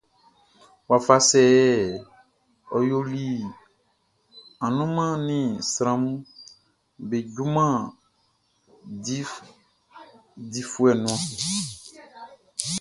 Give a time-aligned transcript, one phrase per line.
[0.89, 1.67] Wafa sɛ yɛ
[2.75, 3.25] ɔ yoli
[4.65, 5.39] annunman ni
[5.71, 6.05] sranʼm
[7.07, 7.75] be junman
[10.53, 11.19] difuɛ mun?